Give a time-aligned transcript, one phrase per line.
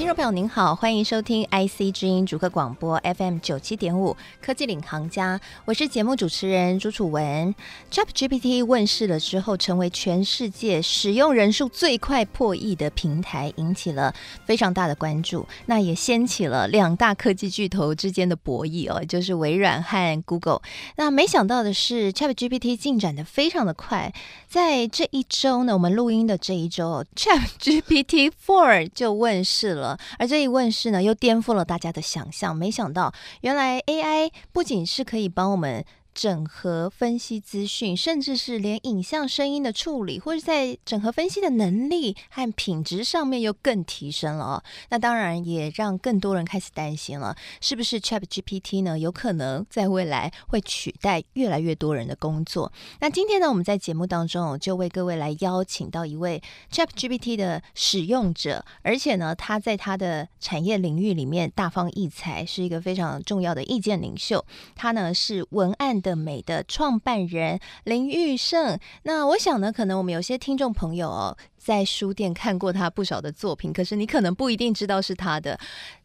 [0.00, 7.54] 听众朋友您好，欢迎收听 IC 之音主客广播 FM 九七点五科技领航家，我是节目主持人朱楚文。
[7.90, 14.14] ChatGPT 问世了之后，成为全世界使用人数最快破亿的平台，引起了
[14.46, 15.46] 非常大的关注。
[15.66, 20.62] 那也掀起了两大科技巨头之间的博弈哦，就是微软和 Google。
[20.96, 24.14] 那没想到的是，ChatGPT 进展的非常的快，
[24.48, 29.89] 在这一周呢，我们录音的这一周，ChatGPT Four 就问世了。
[30.18, 32.54] 而这一问世呢，又颠覆了大家的想象。
[32.54, 35.84] 没想到，原来 AI 不仅是可以帮我们。
[36.14, 44.64] 整合分析资讯，甚至是连影像、声音的处理，或者在整合分析的能力和品质上面又更提升了哦。
[44.90, 48.98] 那当然也让更多人开始担心了，是不是 ChatGPT 呢？
[48.98, 52.72] 有可能在未来会取代越来越多人的工作？
[53.00, 64.44] 那今天呢，我们在节目当中就为各位来邀请到一位 ChatGPT 的使用者，而且呢，他在他的产业领域里面大放异彩，是一个非常重要的意见领袖。
[64.74, 75.58] 他呢是文案的美的创办人林玉胜，那我想呢，可能我们有些听众朋友哦，在书店看过他不少的作品，可是你可能不一定知道是他的。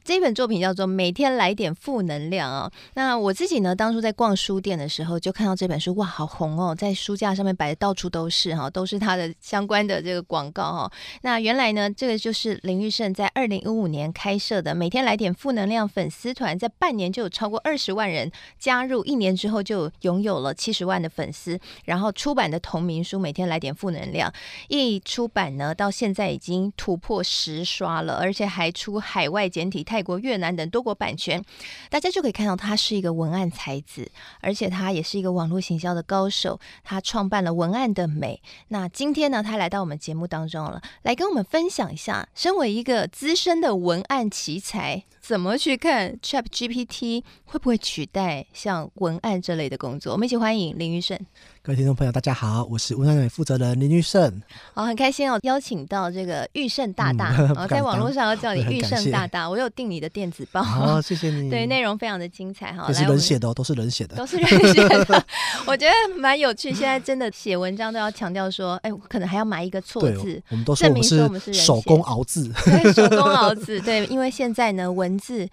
[0.05, 2.71] 这本作品叫做《每天来点负能量》啊。
[2.93, 10.91] 那我自己呢，当初在逛书店的时候，就看到这本书，哇，好红哦，在书架上面摆的到处都是哈，都是他的相关的这个广告哈。
[11.23, 21.59] 那原来呢，这个就是林育胜在二零一五年开设的《每天来点负能量》粉丝团，在半年就有超过二十万人加入，一年之后就拥有了七十万的粉丝。
[21.85, 24.29] 然后出版的同名书《每天来点负能量》
[24.67, 29.83] 一出版呢，到现在已经突破十刷了，而且还出海外简体。
[29.94, 31.41] 泰泰国、越南等多国版权，
[31.89, 36.59] 大家就可以看到他是一个文案才子，而且他也是一个网络行销的高手。
[36.83, 38.41] 他创办了文案的美。
[38.67, 50.11] 那今天呢，他来到我们节目当中了，来跟我们分享一下，身为一个资深的文案奇才，怎么去看 ChatGPT 会不会取代像文案这类的工作？
[50.11, 51.17] 我们一起欢迎林玉胜。
[51.65, 54.39] 各位听众朋友，大家好，我是文案美负责人林玉胜。
[54.75, 59.49] 好，很开心哦，邀请到这个玉胜大大，嗯、在网络上要叫你玉胜大大。
[59.49, 61.49] 我有订你的电子报，好，谢谢你。
[61.49, 65.25] 对，内容非常的精彩哈，也是人写的哦，都是人写的，都是人写的。
[65.65, 66.71] 我觉得蛮有趣。
[66.71, 70.93] 现在真的写文章都要强调说，哎，可能还要埋一个错字，我们都说我
[71.29, 73.79] 们是手工熬字，对，手工熬字。
[73.79, 75.49] 对，因为现在呢，文字。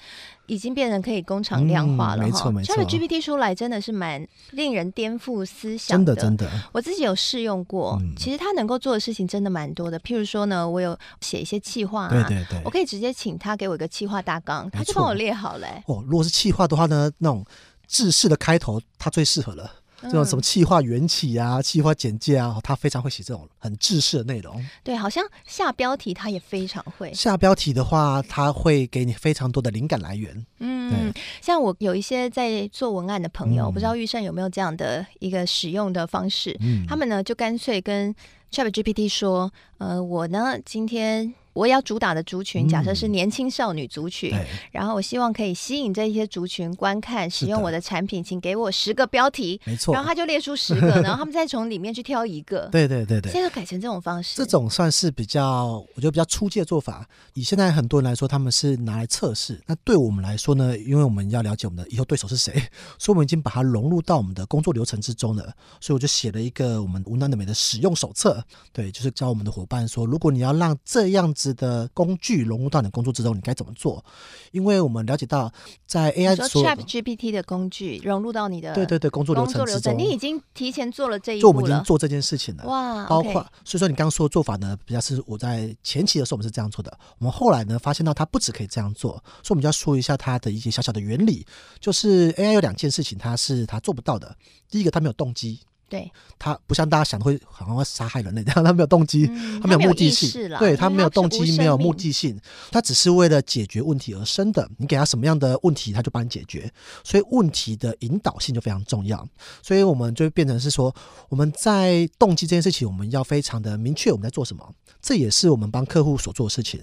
[0.47, 2.75] 已经变成可以工厂量化了哈，没错没错。
[2.75, 6.63] ChatGPT 出来真的是蛮令人颠覆思想的，真的真的。
[6.73, 9.99] 我自己有试用过，嗯、其实它能够做的事情真的蛮多的。
[10.01, 15.67] 譬如说呢，我有写一些企划啊，对对对，我可以直接请他给我一个企划大纲，他就帮我列好了。
[15.87, 17.45] 哦，如果是企划的话呢，那种
[17.87, 19.71] 制式的开头，它最适合了。
[20.03, 24.65] 这种什么企划缘起啊，企划简介啊，他非常会写这种很制式的内容。
[24.83, 27.13] 对，好像下标题他也非常会。
[27.15, 30.45] 下标题的话，他会给你非常多的灵感来源。
[30.59, 36.57] 嗯，像我有一些在做文案的朋友，嗯、不知道玉胜有没有这样的一个使用的方式？
[36.61, 38.15] 嗯，他们呢就干脆跟
[38.51, 41.35] ChatGPT 说，呃，我呢今天。
[41.53, 57.07] 我要主打的族群，假设是年轻少女族群，嗯、然后我希望可以吸引这些族群观看、使用我的产品，请给我十个标题，没错，然后他就列出十个， 然后他们再从里面去挑一个，对对对对，现在改成这种方式，这种算是比较，我觉得比较初阶的做法。
[57.35, 62.53] 以现在很多人来说，他们是拿来测试，那对我们来说呢，因为我们要了解我们的以后对手是谁，
[62.99, 65.43] 所以我们已经把它融入到我们的工作流程之中了。
[65.81, 68.43] 所以我就写了一个我们无奈的美的使用手册，
[68.73, 74.05] 对，就是教我们的伙伴说，如果你要让这样子的工具融入到你的工作之中，你该怎么做？
[74.51, 75.51] 因为我们了解到，
[75.87, 81.53] 在 AI 说 ChatGPT 的工具融入到你的对对对工作流程之中，你已经提前做了这一步了。
[81.53, 82.65] 就我们已经做这件事情了。
[82.67, 86.93] 哇，包括、okay、所以说你刚刚说的做法呢，比较是我在前期的时候我们是这样做的。
[87.19, 89.13] 我们后来呢发现到它不止可以这样做，
[89.43, 91.47] 所以我们就要说一下它的一些小小的原理。
[91.81, 94.37] 就是 AI 有两件事情，它是它做不到的。
[94.69, 95.61] 第一个，它没有动机。
[95.93, 102.41] 对，他不像大家想的会好像会杀害人类这样，他没有动机，嗯、他没有目的性，对他没有动机，没有目的性，
[102.71, 104.67] 他只是为了解决问题而生的。
[104.79, 106.73] 你给他什么样的问题，他就帮你解决。
[107.05, 109.29] 所以问题的引导性就非常重要。
[109.61, 110.95] 所以我们就变成是说，
[111.29, 114.67] 我们在动机这件事情，我们要非常的明确我们在做什么。
[115.03, 116.81] 这也是我们帮客户所做的事情。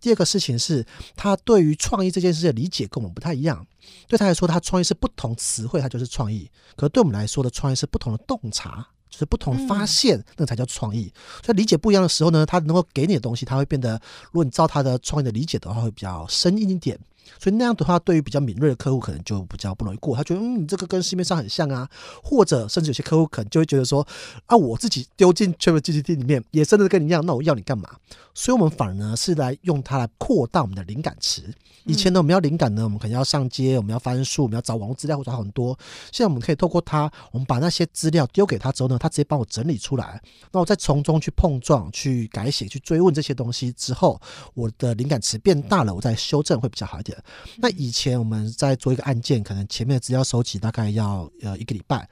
[0.00, 3.66] 第二个事情是他对于创意这件事情的理解跟我们不太一样。
[4.08, 6.50] 对他来说，他创意是不同词汇，他就是创意。
[6.76, 11.12] 可是对我们来说的创意是不同的洞察，就是不同发现，那才叫创意。
[11.44, 17.00] 所以理解不一样的时候呢，他能够给你的东西，他会变得，如果你照他的创意的理解的话，会比较深一点点。
[17.38, 20.16] 所以那样的话，对于比较敏锐的客户，可能就比较不容易过。
[20.16, 21.88] 他觉得，嗯，你这个跟市面上很像啊，
[22.22, 24.06] 或者甚至有些客户可能就会觉得说，
[24.46, 27.88] 啊，我自己丢进 ChatGPT 里面也真的跟你一样，那我要你干嘛？
[28.34, 31.42] 所以，我们反而呢是来用它来扩大我们的灵感池。
[31.84, 35.78] 以前呢，我们要灵感呢，我们可能要上街，我们要翻书，我们要找网络资料，或者很多。
[36.10, 40.20] 现在我们可以透过它，我们把那些资料丢给他之后呢，他直接帮我整理出来，
[40.50, 44.20] 那我再从中去碰撞、去改写、去追问这些东西之后，
[44.54, 47.15] 我的灵感池变大了，我再修正会比较好一点。
[47.56, 52.08] 那以前我们在做一个案件，可能前面的资料收集大概要呃一个礼拜，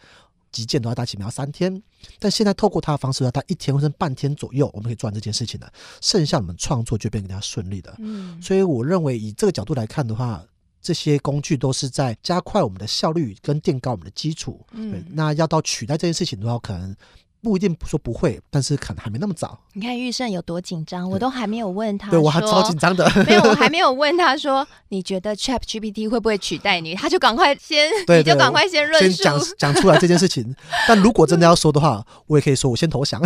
[0.52, 1.82] 急件的话大概起码要三天，
[2.18, 7.94] 但现在透过它的方式呢，它一天或者半天左右，我们可以做完这件事情了，剩下我们创作就变得更加顺利的。
[7.98, 10.44] 嗯，所以我认为以这个角度来看的话，
[10.80, 14.64] 这些工具都是在加快我们的效率跟垫高我们的基础。
[14.72, 16.94] 嗯，那要到取代这件事情的话，可能。
[17.44, 19.58] 不一定说不会，但是可能还没那么早。
[19.74, 22.10] 你看玉胜有多紧张，我都还没有问他。
[22.10, 23.04] 对，我还超紧张的。
[23.28, 26.94] 没有，我还没有问他说，你觉得 ChatGPT 会不会取代你？
[26.94, 30.56] 他就赶快先，对 对，你就赶快先论述，讲讲出来这件事情。
[30.88, 33.20] 但如果真的要说的话，我也可以说，我先投降。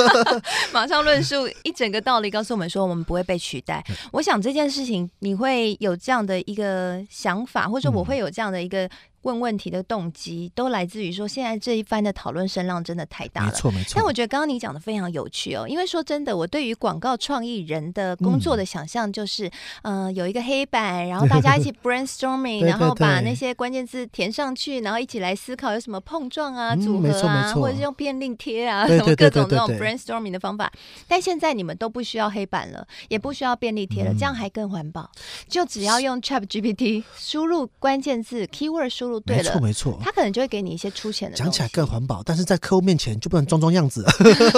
[0.72, 3.84] 马上论述一整个道理，告诉我们说，我们不会被取代。
[4.12, 8.88] 我想这件事情，你会有这样的一个想法，或者我会有这样的一个。
[9.22, 13.48] 问问题的动机都来自于说，现在这一番的讨论声浪真的太大了。
[13.48, 13.92] 没错没错。
[13.96, 19.46] 但我觉得刚刚你讲的非常有趣哦，因为说真的，我对于广告创意人的工作的想象就是，
[19.82, 30.72] 嗯、呃，有一个黑板，然后 大家一起 brainstorming，然后把那些关键字填上去，然后一起来思考有什么碰撞啊、组合啊，或者是用便利贴啊，什么各种那种 brainstorming 的方法。
[31.06, 35.10] 但现在你们都不需要黑板了，也不需要便利贴了，这样还更环保，
[35.46, 39.09] 就只要用 ChatGPT 输入关键字 keyword 输。
[39.24, 41.36] 没错没错，他可能就会给你一些出钱的。
[41.36, 44.04] 讲起来更环保，但是在客户面前就不能装装样子。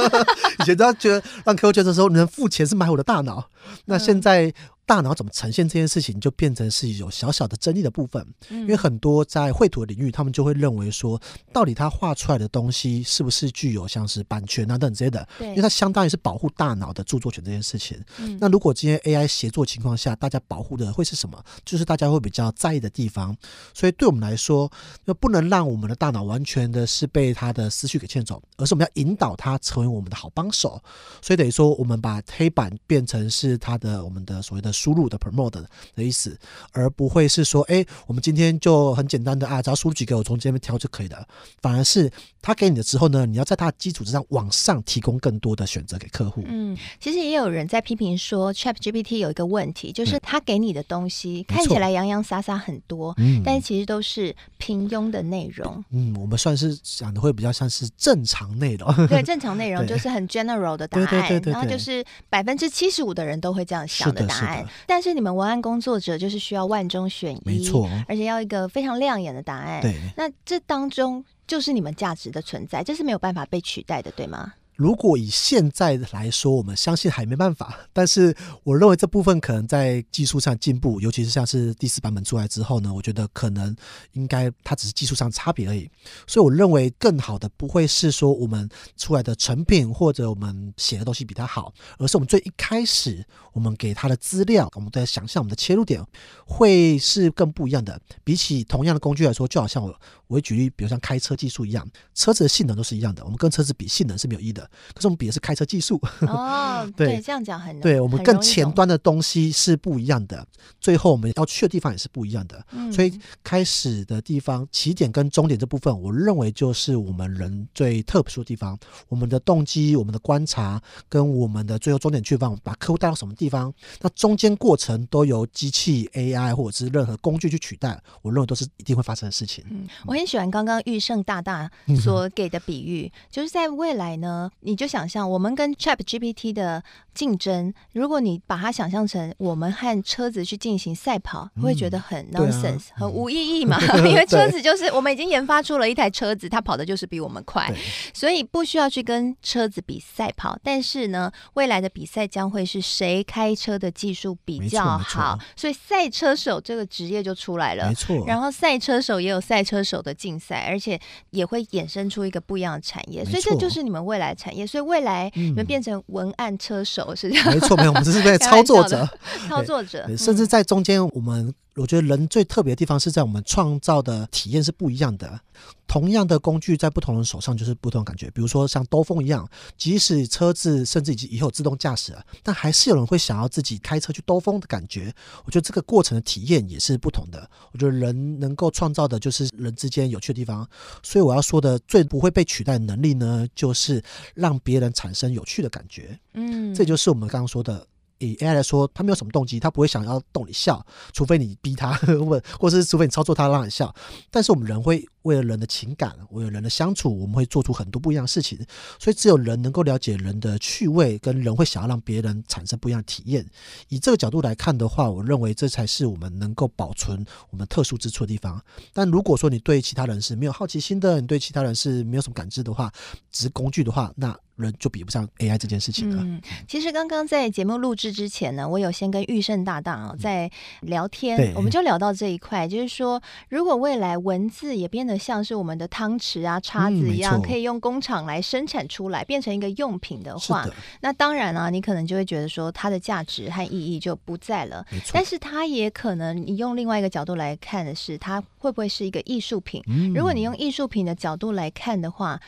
[0.61, 3.45] 以前他觉得让客户觉得说，你能付钱是买我的大脑，
[3.87, 4.53] 那现在。
[4.85, 8.27] 大脑怎么呈现这件事情，就变成是有小小的争议的部分。
[8.51, 11.21] 因为很多在绘图的领域，他们就会认为说，
[11.53, 15.27] 到底他画出来的东西是不是具有像是版权啊等之类的？
[15.41, 17.99] 因为它相当于是保护大脑的著作权这件事情。
[18.41, 21.43] 那如果今天 AI 协作情况下，大家保护的会是什么？
[21.65, 23.35] 就是大家会比较在意的地方。
[23.73, 24.71] 所以对我们来说，
[25.05, 30.83] 那不能让我们的大脑完全的是被他的思绪给牵走，而是我们要引导他成为我们的好帮手。
[31.23, 34.72] 所以等于说，我们把黑板变成是他的我们的所谓的。
[34.73, 36.39] 输入的 promote 的意思，
[36.73, 41.27] 而不会是说，哎，我们今天就很简单的啊，只要输入几个，我从这边挑就可以了。
[41.61, 42.11] 反而是
[42.41, 46.43] 他给你的之后呢，你要在他的基础之上往上提供更多的选择给客户。
[46.47, 55.85] 嗯，其实也有人在批评说，ChatGPT 有一个问题，就是他给你的东西看起来洋洋洒洒很多，嗯，但其实都是平庸的内容。
[55.91, 58.93] 嗯，我们算是讲的会比较像是正常内容。
[59.07, 64.62] 对，正常内容 就是很 general 的答案，对对对对对，然后就是百分之七十五的人都会这样想的答案。
[64.87, 69.81] 但是你们文案工作者就是需要万中选一，没错，而且要一个非常亮眼的答案。
[69.81, 74.53] 对，那这当中就是你们价值的存在，这是没有办法被取代的，对吗？
[74.83, 77.79] 如果以现在来说，我们相信还没办法。
[77.95, 83.77] 但是我认为这部分可能在技术上进步，尤其是像是第四版本出来之后呢，我觉得可能
[84.15, 85.89] 应该它只是技术上差别而已。
[86.27, 96.05] 所以我认为更好的不会是说我们出来的成品或者我们写的东西比它好，而是我们最一开始我们给它的资料，我们在想象我们的切入点
[96.45, 98.01] 会是更不一样的。
[98.25, 99.95] 比起同样的工具来说，就好像我
[100.27, 104.69] 我会举例，比如像开车技术一样，车子的性能都是一样的，我们跟车子比性能是没有意义的。
[104.95, 106.01] 可是我们比的是开车技术。
[106.21, 110.47] 哦， 对，这样讲很对，我们更前端的东西是不一样的，
[110.81, 129.65] 最后我们要去的地方也是不一样的，嗯，所以开始的地方起点跟终点这部分，我认为就是我们人最特殊的地方，我们的动机、我们的观察跟我们的最后终点去方，把客户带到什么地方，那中间过程都由机器 AI 或者是任何工具去取代，我认为都是一定会发生的事情。
[129.71, 134.51] 嗯，我很喜欢刚刚玉胜大大所给的比喻，嗯，就是在未来呢。
[134.61, 136.83] 你就想象我们跟 ChatGPT 的
[137.15, 143.79] 竞争，如果你把它想象成我们和车子去进行赛跑，嗯、会觉得很 nonsense，、啊、很无意义嘛？
[143.81, 147.73] 嗯、 因为车子就是我们已经研发出了一台车子，它跑的就是比我们快，
[148.15, 150.57] 所以不需要去跟车子比赛跑。
[150.63, 157.89] 但是呢，未来的比赛将会是谁开车的技术比较好，所以赛车手这个职业就出来了。
[157.89, 163.25] 没错，然后赛车手也有赛车手的竞赛，而且也会衍生出一个不一样的产业。
[163.25, 164.67] 所以这就是你们未来的产业。
[164.67, 167.47] 所以未来你们变成文案车手是这样？
[167.53, 169.09] 没错，没有，我们只是在操作者，
[169.49, 175.41] 操作者，甚至在中间我们我觉得人最特别的地方是在我们创造的体验是不一样的。
[175.87, 178.31] 同样的工具在不同人手上就是不同的感觉。
[178.31, 185.15] 比如说像兜风一样，即使车子甚至以及以后自动驾驶了，但还是有人会想要自己开车去兜风的感觉。
[185.45, 187.49] 我觉得这个过程的体验也是不同的。
[187.73, 190.67] 我觉得人能够创造的就是人之间有趣的地方。
[191.03, 194.03] 所以我要说的最不会被取代的能力呢，就是
[194.35, 196.19] 让别人产生有趣的感觉。
[196.33, 197.87] 嗯，这就是我们刚刚说的。
[198.27, 203.95] 以 AI 来说，他没有什么动机，他不会想要逗你笑，除非你逼他， 问或是除非你操作他让你笑。
[204.31, 208.59] 但是我们人会为了人的情感，为了人的相处，我们会做出很多不一样的事情。
[208.99, 213.47] 所以只有人能够了解人的趣味，跟人会想要让别人产生不一样的体验。
[213.89, 218.63] 以这个角度来看的话，我认为这才是我们能够保存我们特殊之处的地方。
[218.93, 222.93] 但如果说你对其他人是没有好奇心的，你对其他人是没有什么感知的话，
[223.31, 224.37] 只是工具的话，那。
[224.57, 226.23] 人就比不上 AI 这件事情了。
[226.23, 230.49] 嗯，其实刚刚在节目录制之前呢，我有先跟玉胜大大啊在
[230.83, 244.85] 聊天，嗯，我们就聊到这一块，就是说，如果未来文字也变得像是我们的汤匙啊、叉子一样，嗯，可以用工厂来生产出来，变成一个用品的话，的那当然啊，你可能就会觉得说它的价值和意义就不在了。
[245.13, 249.83] 但是它也可能，你用另外一个角度来看的是，它会不会是一个艺术品？
[249.87, 252.41] 嗯，如果你用艺术品的角度来看的话。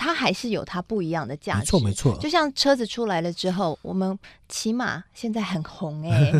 [0.00, 2.16] 它还是有它不一样的价值，没错没错。
[2.18, 4.16] 就像车子出来了之后，我们
[4.48, 6.10] 骑马现在很红哎、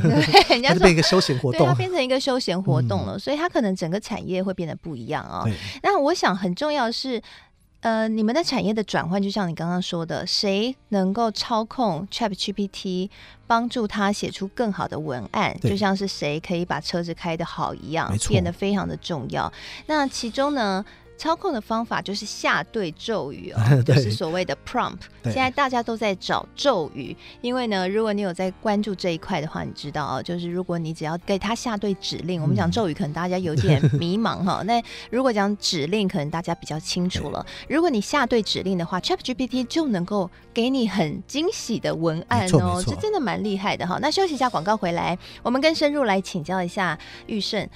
[0.48, 5.50] 欸，人家说变一个休闲 活动，对它变成一个休闲活动了，嗯、所以它可能整个产业会变得不一样啊、哦。
[5.82, 7.20] 那我想很重要的是，
[7.80, 13.10] 呃，你们的产业的转换，就像你刚刚说的，谁能够操控 ChatGPT，
[13.48, 19.52] 帮助他写出更好的文案，就像是谁可以把车子开得好一样，变得非常的重要。
[19.86, 20.84] 那其中呢？
[21.18, 25.00] 操控的方法就是下对咒语哦， 就是所谓的 prompt。
[25.24, 34.62] 现在大家都在找咒语，因为呢，如果你有在关注这一块的话，你知道哦，就是如果你只要给他下对指令，嗯、我们讲咒语可能大家有点迷茫哈。
[34.64, 37.44] 那如果讲指令，可能大家比较清楚了。
[37.68, 43.98] 如果你下对指令的话，ChatGPT 就能够给你很惊喜的文案哦，这真的蛮厉害的哈。
[44.00, 47.68] 那休息一下，广告回来，我们更深入来请教一下玉胜。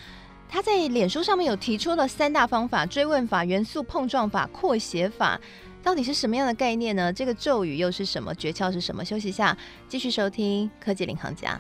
[0.52, 5.40] 他在脸书上面有提出了三大方法：追问法、元素碰撞法、扩写法，
[5.82, 7.10] 到底是什么样的概念呢？
[7.10, 8.34] 这个咒语又是什么？
[8.34, 9.02] 诀窍是什么？
[9.02, 9.56] 休息一下，
[9.88, 11.58] 继续收听科技领航家。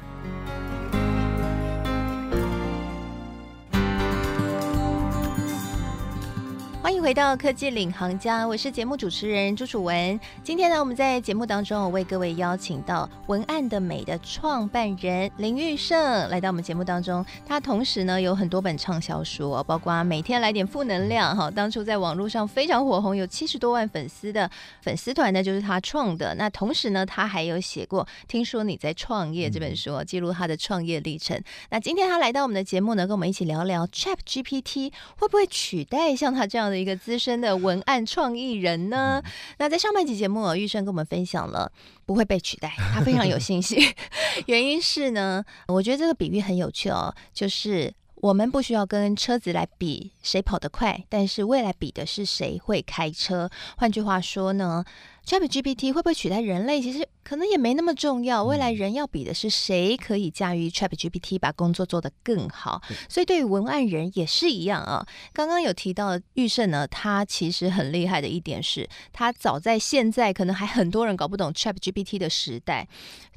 [6.82, 10.18] 欢迎回到科技领航家，我是节目主持人朱楚文。
[10.42, 17.24] 今天呢，我们在节目当中，我为各位邀请到文案的美的创办人林玉胜来到我们节目当中。
[17.46, 26.34] 他同时呢有很多本畅销书，包括《每天来点负能量》哈，当初在网络上非常火红，有七十多万粉丝的粉丝团呢，就是他创的。
[26.34, 31.40] 那同时呢，他还有写过《听说你在创业》这本书，记录他的创业历程。
[31.70, 39.22] 那今天他来到我们的节目呢，跟我们一起聊聊 ChatGPT 会不会取代像他这样的一个资深的文案创意人呢？
[39.58, 41.70] 那在上半集节目，玉生跟我们分享了
[42.06, 43.78] 不会被取代，他非常有信心。
[44.46, 47.92] 原因是呢，我觉得这个比喻很有趣哦，就是。
[48.22, 53.50] 我们不需要跟车子来比谁跑得快，但是未来比的是谁会开车。
[53.76, 54.84] 换句话说呢
[55.26, 56.80] ，ChatGPT 会不会取代人类？
[56.80, 58.44] 其实可能也没那么重要。
[58.44, 62.80] 未来人要比的是谁可以驾驭 ChatGPT 把工作做得更好。
[63.08, 65.04] 所以对于文案人也是一样啊。
[65.32, 72.86] 刚刚有提到玉胜呢，他其实很厉害的一点是，他早在现在可能还很多人搞不懂 ChatGPT 的时代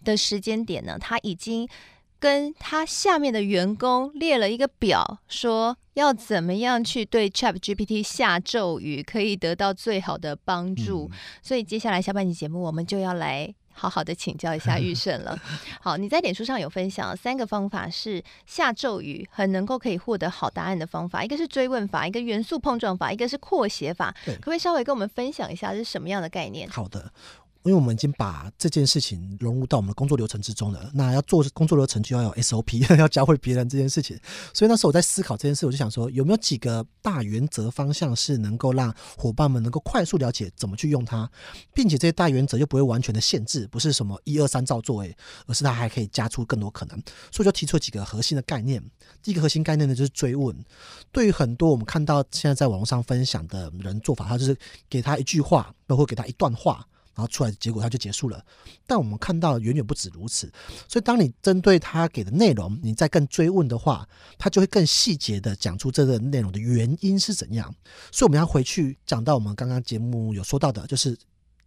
[0.04, 1.68] 的时间点呢，他已经。
[2.19, 11.10] 跟他下面的员工列了一个表，说要怎么样去对 ChatGPT 下咒语，可以得到最好的帮助。
[11.12, 11.17] 嗯。
[11.41, 15.38] 所以接下来下半集节目，我们就要来好好的请教一下玉胜了。
[15.81, 24.15] 好，你在脸书上有分享三个方法，是下咒语很能够可以获得好答案的方法，一个是追问法，一个元素碰撞法，一个是扩写法。
[24.25, 26.69] 可不可以稍微跟我们分享一下是什么样的概念？
[26.69, 27.12] 好的。
[27.65, 34.15] 因为我们已经把这件事情融入到我们的工作流程之中了，那要做工作流程就要有 SOP， 要教会别人这件事情。
[34.53, 41.27] 所以那时候我在思考这件事，我就想说，有没有几个大原则方向是能够让伙伴们能够快速了解怎么去用它，
[41.74, 45.17] 并且这些大原则又不会完全的限制，不是什么一二三照做，诶，
[45.48, 47.01] 而是它还可以加出更多可能。
[47.31, 48.79] 所以就提出了几个核心的概念。
[49.24, 50.55] 第一个核心概念呢，就是追问。
[51.12, 54.55] 对于很多我们看到现在在网络上分享的人做法，他就是
[54.88, 56.86] 给他一句话，包括给他一段话。
[57.15, 58.43] 然后出来的结果，它就结束了。
[58.86, 60.51] 但我们看到远远不止如此。
[60.88, 64.07] 所以，当你针对他给的内容，你再更追问的话，
[64.38, 67.74] 他就会更细节的讲出这个内容的原因是怎样。
[68.12, 71.17] 所以，我们要回去讲到我们刚刚节目有说到的，就是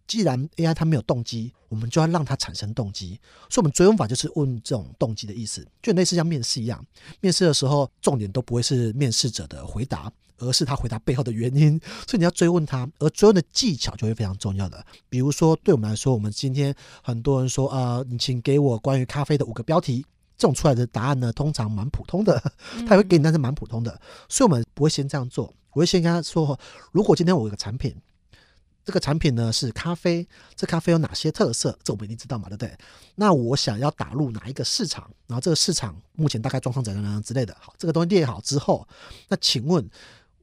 [0.09, 3.19] 既然 AI 它没有动机，我们就要让它产生动机。
[3.47, 6.83] 所以，我们追问法就是问这种动机的意思，就类似像面试一样。
[7.21, 11.79] 面试的时候，重点都不会是面试者的回答，而是他回答背后的原因。
[12.07, 14.83] 所以你要追问他，而追问的技巧就会非常重要的。
[15.09, 16.73] 比如说，对我们来说，我们今天
[17.03, 20.03] 很多人说啊，你请给我关于咖啡的五个标题。
[20.39, 22.41] 这种出来的答案呢，通常蛮普通的，
[22.87, 23.91] 他也会给你，但是蛮普通的，
[24.29, 25.53] 所以我们不会先这样做。
[25.73, 26.57] 我会先跟他说，
[26.93, 27.93] 如果今天我有个产品，
[28.85, 31.77] 这个产品呢是咖啡，这咖啡有哪些特色？
[31.83, 32.75] 这我们一定知道嘛，对不对？
[33.15, 35.09] 那我想要打入哪一个市场？
[35.27, 37.55] 然后这个市场目前大概状况怎样样之类的。
[37.59, 38.87] 好，这个东西列好之后，
[39.27, 39.87] 那请问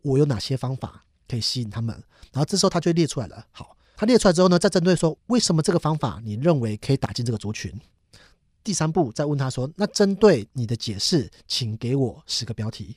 [0.02, 1.94] 我有哪些方法可以吸引他们？
[2.32, 3.46] 然后这时候他就列出来了。
[3.50, 7.72] 好，他列出来之后呢，再针对说为什么这个方法你认为可以打进这个族群？
[8.62, 12.96] 第三步再问他说：“那针对你的解释，请给我十个标题。”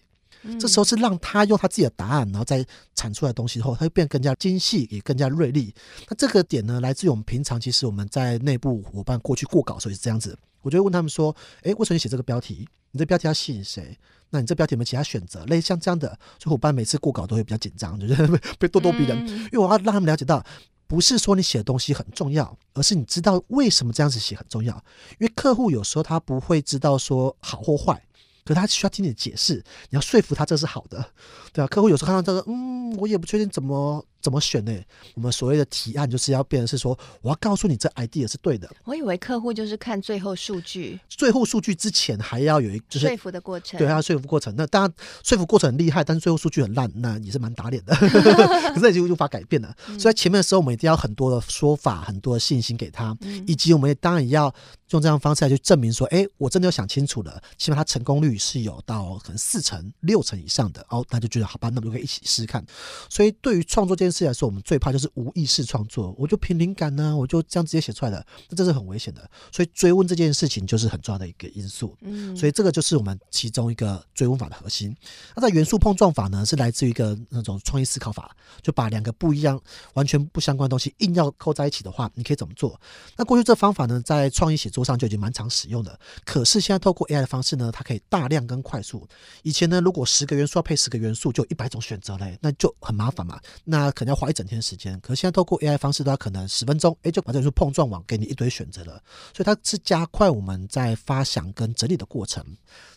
[0.59, 2.65] 这时候是让他用他自己的答案，然后再
[2.95, 5.73] 产出来的东西后，他会变更加精细，也更加锐利。
[6.07, 10.37] 那这个点呢，来自于我们平常其实我们在内部伙伴过去过稿，所以是这样子。
[10.61, 12.67] 我就会问他们说：“诶，为什么你写这个标题？
[12.91, 13.97] 你这标题要吸引谁？
[14.29, 15.45] 那你这标题有没有其他选择？
[15.45, 18.15] 类似像这样的，所以伙伴每次过稿都会比较紧张，就是
[18.59, 20.43] 被咄咄逼人，因为我要让他们了解到。”
[20.89, 24.73] 不是说你写的东西很重要，而是你知道为什么这样子写很重要。
[25.19, 28.03] 因为客户有时候他不会知道说好或坏。
[28.49, 31.05] 可他需要听你解释，你要说服他这是好的，
[31.53, 34.73] 对啊，客户有时候看到这个，嗯，我也不确定怎么怎么选呢。
[35.15, 38.69] 我们所谓的提案就是要变成是说，我要告诉你这 idea 是对的。
[38.85, 44.53] 我以为客户就是看最后数据，最后数据之前还要有一就是说服的过程，对，还要说服过程。
[44.57, 47.95] 那当然说服过程很厉害，但是最后数据很烂，那也是蛮打脸的。
[48.73, 49.75] 可是已经无法改变了。
[49.85, 54.53] 所以在前面的时候，我们一定要很多的说法，很多的信心给他，以及我们也当然也要。
[54.89, 62.65] 用这样的方式来去证明说，哎，我真的有想清楚了，起码它成功率是有到可能四成、六成以上的，哦，那就觉得好吧，那我们就可以一起试试看。
[63.07, 69.29] 所以对于创作这件事来说，我们最怕就是无意识创作，我就凭灵感呢，我就这样直接写出来的，那这是很危险的。
[69.51, 71.95] 所以追问这件事情就是很重要的一个因素。
[72.01, 74.93] 嗯，所以这个就是我们其中一个追问法的核心。
[75.35, 79.57] 那在元素碰撞法呢，是来自于一个那种创意思考法，就把两个不一样、
[79.93, 82.77] 完全不相关的东西硬要扣在一起的话，你可以怎么做？
[83.15, 84.83] 那过去这方法呢，在创意写作。
[84.89, 89.07] 上就已经蛮常使用的，可是现在透过 AI 的方式呢，它可以大量跟快速。
[89.43, 94.97] 以前呢，如果十个元素要配十个元素，就一百种选择嘞，那就很麻烦嘛，那可能要花一整天时间。
[95.01, 98.93] 可是现在透过 AI 方式的话，可能十分钟，哎，就把这元素碰撞网给你一堆选择了，
[99.35, 102.41] 所以它是加快我们在发想跟整理的过程。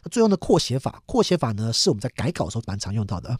[0.05, 3.37] 那最后的扩写法，扩写法呢是我们在改稿的时候蛮常用到的，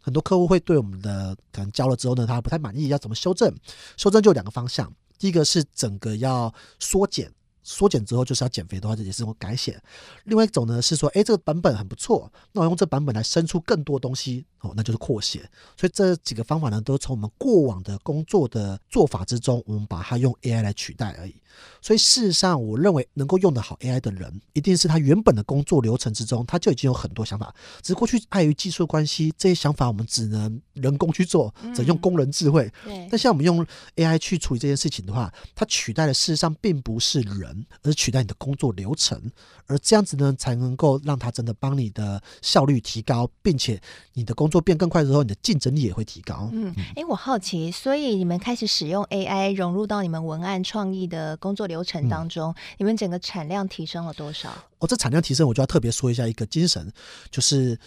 [0.00, 3.54] 很多客户会对我们的可能交了之后呢，他不太满意，要怎么修正？
[3.96, 7.32] 修正就两个方向，第一个是整个要缩减。
[7.64, 9.82] 缩减之后就是要减肥的话，这也是我改写。
[10.24, 15.50] 另外一种呢是说，哎，这个版本很不错，那我用这版本来生出更多东西哦，那就是扩写。
[15.76, 21.34] 所以这几个方法呢，都从我们过往的工作的做法之中，我们把它用 AI 来取代而已。
[21.80, 27.54] 所以事实上，我认为能够用得好 AI 的人，一定是他原本的工作流程之中，他就已经有很多想法。
[27.80, 32.70] 只是过去碍于技术关系，这些想法我们只能人工去做，只能用工人智慧。
[32.86, 33.64] 嗯、但像我们用
[33.96, 37.53] AI 去处理这件事情的话，它取代的事实上并不是人。
[37.82, 39.20] 而取代你的工作流程，
[39.66, 43.80] 而这样子呢，才能够让它真的帮你的效率提高，并且
[44.14, 46.48] 你的工作变更快之后，你的竞争力也会提高。
[46.52, 54.50] 嗯，哎、欸，我好奇，所以你们开始使用 AI 融入到你们文案创意的工作流程当中，嗯、你们整个产量提升了多少？
[54.78, 56.92] 哦，这产量提升，我就要特别说一下一个精神，
[57.30, 57.78] 就是。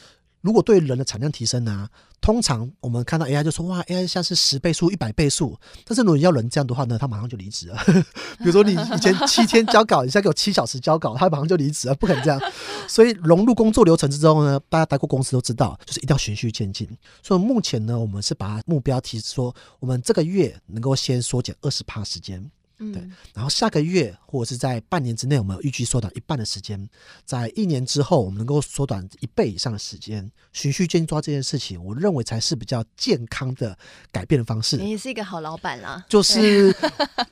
[0.41, 1.88] 如果对人的产量提升呢、
[2.21, 5.58] 通常我们看到 AI 就说哇，AI 像是十倍速、一百倍速。
[5.86, 7.78] 但是如果你要人这样的话呢，他马上就离职了。
[8.39, 12.39] 比如说你以前七天交稿，你现在给我七小时交稿，他马上就离职了，不可能这样。
[12.88, 16.88] 所以融入工作流程之中呢，大家待过公司都知道，就是一定要循序渐进。
[17.21, 22.50] 所以目前呢，我们是把目标提说，我们这个月能够先缩减二十趴时间。
[22.80, 23.02] 嗯，对，
[23.34, 26.80] 然后下个月或者是在半年之内，我们预计缩短一半的时间；
[27.26, 30.32] 在一年之后，我们能够缩短一倍以上的时间。
[30.54, 33.78] 循序渐进抓这件事情，我认为才是比较健康的
[34.12, 34.78] 改变的方式。
[34.78, 36.68] 你也是一个好老板啦，就是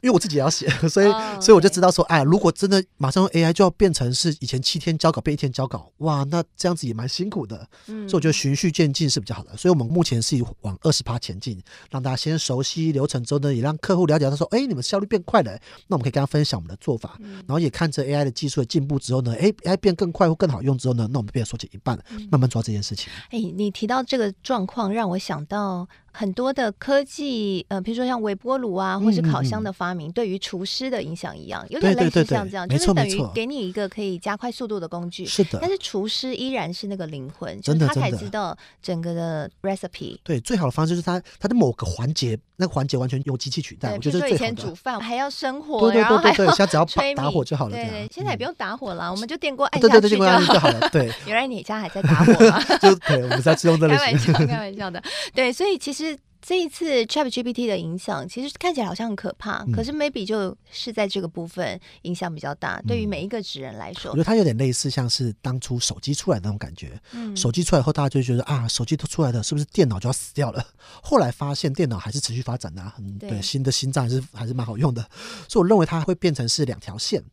[0.01, 1.07] 因为我自己也要写，所以
[1.41, 7.67] 所以我就知道说，哎，如果真的马上用 AI 就要变成是以前七天交稿变一天交稿，哇，那这样子也蛮辛苦的。
[7.87, 9.55] 嗯，所以我觉得循序渐进是比较好的。
[9.57, 15.34] 所以我们目前是往二十趴前进，让大家先熟悉流程之后呢，也让客户了解他说，哎，你们效率变快。
[15.35, 23.11] 快的，那我们可以跟他分享我们的做法，嗯、然后也看着 AI 的技术的进步之后呢，哎，AI 变更快或更好用之后呢，那我们变缩减一半，嗯、慢慢做这件事情。
[23.31, 25.87] 哎，你提到这个状况，让我想到。
[26.17, 35.25] 很多的科技，呃，比如说像微波炉啊，或是烤箱的发明，对于厨师的影响一样，有点类似像这样，就是等于给你一个可以加快速度的工具。
[35.25, 40.17] 是的，但是厨师依然是那个灵魂，就是他才知道整个的 recipe。
[40.23, 43.91] 对，最好的方式就是他他的某个环节，那个环节完全由机器取代。
[43.91, 47.75] 我觉得以前煮饭还要生火，对对对对现在只要打火就好了。
[47.75, 50.87] 对对，现在也不用打火了，我们就电锅按下去就好了。
[50.93, 52.63] 对，原来你家还在打火吗？
[52.81, 53.97] 就对，我们在使用这类。
[53.97, 55.03] 开玩笑，开玩笑的。
[55.33, 56.04] 对，所以其实。
[56.45, 62.79] 这一次 ChatGPT 的影响，其实看起来好像很可怕，嗯、可是 maybe 就是在这个部分影响比较大。
[62.83, 67.01] 嗯、对于每一个职人来说，我觉得它有点类似，像是当初手机出来的那种感觉。
[67.13, 70.63] 嗯，手机出来后，大家就觉得啊，手机都出来了，是不是电脑就要死掉了？
[71.01, 75.01] 后来发现电脑还是持续发展的、啊，很对，对新的心脏还是还是蛮好用的。
[75.49, 77.23] 所以我认为它会变成是两条线。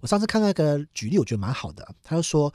[0.00, 1.84] 我上次看那个举例，我觉得蛮好的。
[2.04, 2.54] 他就说，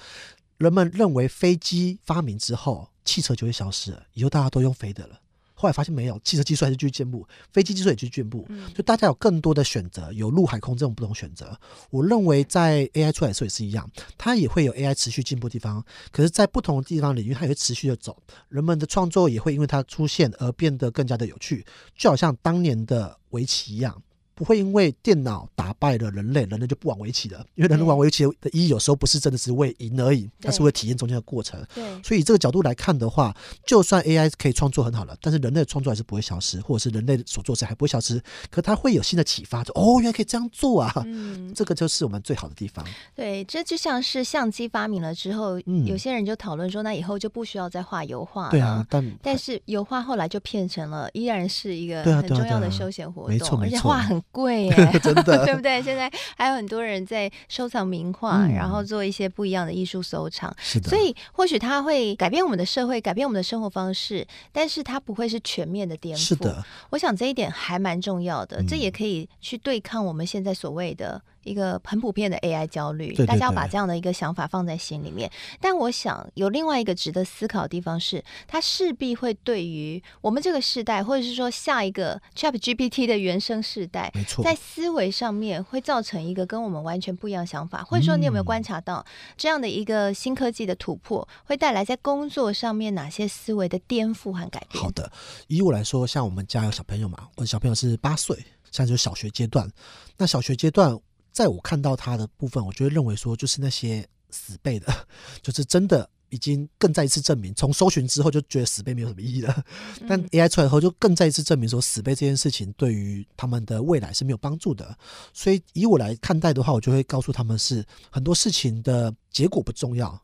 [0.60, 5.20] 人们认为飞机发明之后，汽车就会消失了，以后大家都用飞的了。
[5.66, 11.60] 后来发现没有，汽车技术还是继续进步，飞机技术也继续进步，就大家有更多的选择，有陆海空这种不同选择。
[11.90, 18.16] 我认为在 AI 出来的时候也是一样，它也会有 AI 持续进步的地方，可是，在不同的地方领域，它也会持续的走，
[18.50, 21.66] 人们的创作也会因为它出现而变得更加的有趣，
[21.98, 24.00] 就好像当年的围棋一样。
[24.36, 27.44] 不会因为电脑打败了人类，人类就不玩围棋了。
[27.56, 31.60] 因为人类玩围棋的意义有时候不是真的是为赢而已，它是为体验中间的过程。
[31.74, 38.22] 对，所以这个角度来看的话，就算 AI 可以创作很好了，但是人类的创作还是不会消失，或者是人类所做事还不会消失。
[38.52, 40.92] 可它会有新的启发，就哦，原来可以这样做啊！
[41.06, 42.86] 嗯，这个就是我们最好的地方。
[43.16, 48.52] 对，这就像是相机发明了之后，嗯、有些人就讨论说，那以后就不需要再画油画了。
[48.52, 55.82] 对啊，但但是油画后来就变成了依然是一个很重要的休闲活动，没错没错，而且画很贵耶， 真的， 对不对？
[55.82, 60.56] 现在还有很多人在收藏名画，嗯、然后做一些不一样的艺术收藏。
[60.60, 66.22] 是的，所以或许它会改变我们的社会，改变我们的生活方式，但是它不会是全面的颠覆。
[66.22, 71.22] 是的，我想这一点还蛮重要的，嗯、这也可以去对抗我们现在所谓的。
[71.46, 75.32] 一个很普遍的 AI 焦虑，对对对，大家要把这样的一个想法放在心里面。
[75.62, 87.84] 但我想有另外一个值得思考的地方是，它势必会对于我们这个世代，或者是说下一个 ChatGPT 的原生世代，没错，在思维上面会造成一个跟我们完全不一样的想法。
[87.84, 89.06] 或者说，你有没有观察到
[89.38, 94.84] 这样的一个新科技的突破，会带来在工作上面哪些思维的颠覆和改变？
[94.84, 95.12] 好的，
[95.48, 98.36] 以我来说，像我们家有小朋友嘛，我的小朋友是八岁，
[98.72, 99.70] 现在就是小学阶段。
[100.18, 101.00] 那小学阶段。
[101.36, 104.88] 在我看到他的部分，我就会认为说，就是那些死背的，
[105.44, 109.66] 就是真的已经更再一次证明，从搜寻之后就觉得死背没有什么意义了。
[110.08, 114.98] 但 AI 出来后，就更再一次证明说，死背这件事情对于他们的未来是没有帮助的。
[115.34, 120.18] 所以以我来看待的话，我就会告诉他们是很多事情的结果不重要，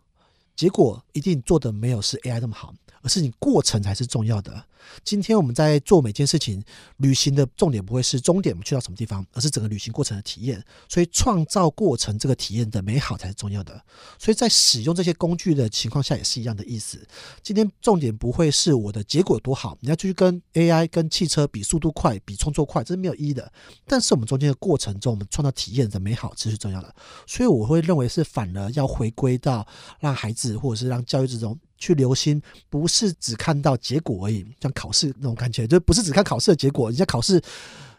[0.56, 2.74] 结果一定做的没有是 AI 那么好。
[3.04, 4.64] 而是你过程才是重要的。
[5.04, 6.64] 今天我们在做每件事情，
[6.98, 10.64] 旅行的重点不会是终点，我们去到什么地方，而是整个旅行过程的体验。
[10.88, 13.82] 所以创造过程这个体验的美好才是重要的。
[14.18, 17.06] 所以在使用这些工具的情况下，也是一样的意思。
[17.42, 23.52] 今天重点不会是我的结果有多好，你要去跟 AI、跟汽车比速度快、比创作快，这是没有意义的。
[23.86, 26.94] 但是我们中间的过程中，我们创造体验的美好，这是重要的。
[27.26, 29.66] 所以我会认为是反而要回归到
[30.00, 31.60] 让孩子或者是让教育之中。
[31.82, 32.40] 去留心，
[32.70, 36.90] 不是只看到结果而已，像考试那种感觉，就不是只看考试的结果。
[36.90, 37.42] 人家考试，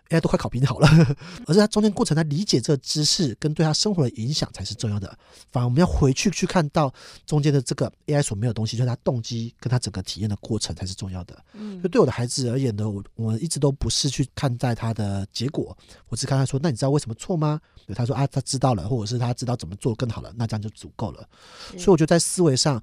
[0.08, 0.88] 哎，都快考评你好了，
[1.46, 5.18] 而是他中间过程，他理解这个知识跟对他生活的影响才是重要的。
[5.50, 6.92] 反而我们要回去去看到
[7.26, 11.36] 中间的这个 AI 所没有东西，就是他动机跟他整个体验的过程才是重要的。
[11.54, 15.76] 嗯，就对我的孩子而言呢，我我一直都不是去看待他的结果，
[16.08, 17.60] 我只看他说，那你知道为什么错吗？
[17.86, 21.26] 对，他说啊，他知道了，或者是他知道怎么做更好了，那这样就足够了。
[21.78, 22.80] 所以我觉得在思维上。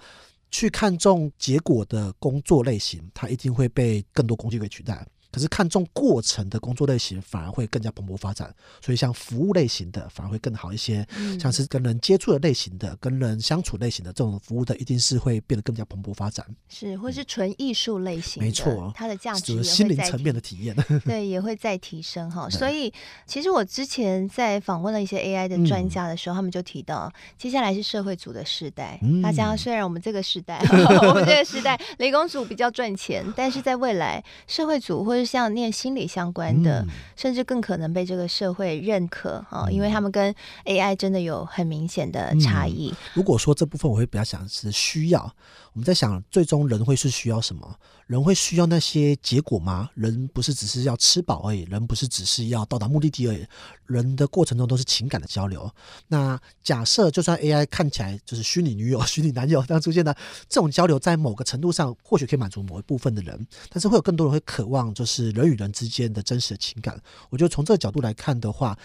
[0.52, 5.08] 去看重结果的工作类型，它一定会被更多工具给取代。
[5.32, 8.54] 可是看重过程的工作类型，反而会更加蓬勃发展。
[8.82, 11.06] 所以像服务类型的，反而会更好一些。
[11.18, 16.46] 嗯、像是跟人接触的类型的，跟人相处类型的这种服务的，一定是会变得更加蓬勃发展。
[16.68, 22.50] 是，或是纯艺术类型的，没错，它的价值心灵层面的体验，对，也会再提升哈。
[22.50, 22.92] 所以，
[23.26, 29.00] 其实我之前在访问了一些 AI 的专家的时候，嗯、他们就提到，接下来是社会组的时代。
[29.02, 30.60] 嗯、大家虽然我们这个时代，
[31.08, 40.34] 我们这个时代，雷公组比较赚钱，但是在未来，社会组或是像念心理相关的，嗯、甚至更可能被这个社会认可啊，嗯、因为他们跟
[40.66, 42.98] AI 真的有很明显的差异、嗯。
[43.14, 45.32] 如果说这部分，我会比较想是需要。
[45.74, 47.76] 我们在想，最终人会是需要什么？
[48.08, 49.88] 人会需要那些结果吗？
[49.94, 53.46] 人不是只是要吃饱而已，人不是只是要到达目的地而已。
[53.86, 55.70] 人的过程中都是情感的交流。
[56.08, 60.16] 那假设就算 AI 看起来就是虚拟女友、 虚拟男友这样出现的
[60.50, 67.02] 这种交流，在某个程度上或许可以满足某一部分的人，但是会有更多人会渴望就是是人与人之间的真实的情感。
[67.30, 68.78] 我觉得从这个角度来看的话。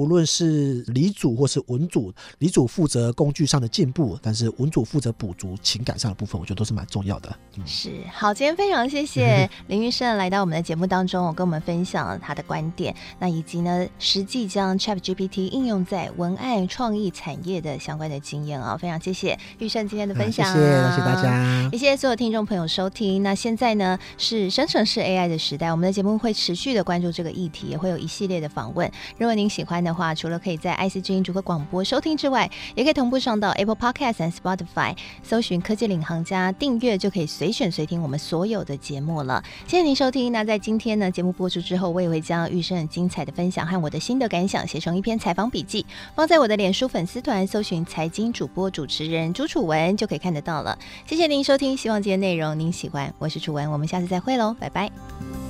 [0.00, 7.36] 不论是理组或是文组，理组负责工具上的进步，但是文组负责补足情感上的部分，我觉得都是蛮重要的。
[7.58, 23.22] 嗯、是好，今天非常谢谢 林玉胜来到我们的节目当中，我跟我们分享了他的观点，那以及呢实际将 ChatGPT 应用在文案创意产业的相关的经验啊，非常谢谢玉胜今天的分享，啊，谢谢谢谢大家，也谢谢所有听众朋友收听。
[23.22, 28.90] 那现在呢是生成式 AI 的时代，我们的节目会持续的关注这个议题，也会有一系列的访问。
[29.18, 39.42] 如果您喜欢的话，除了可以在 IC 之音逐客广播收听之外，也可以同步上到 Apple Podcast 和 Spotify 搜寻科技领航家订阅，就可以随选随听我们所有的节目了。
[39.66, 40.30] 谢谢您收听。
[40.30, 50.78] 那在今天呢节目播出之后，我也会将育胜很精彩的分享和我的心得感想写成一篇采访笔记，放在我的脸书粉丝团，搜寻财经主播主持人朱楚文就可以看得到了。
[51.06, 53.12] 谢谢您收听，希望今天内容您喜欢。
[53.18, 55.49] 我是楚文，我们下次再会喽，拜拜。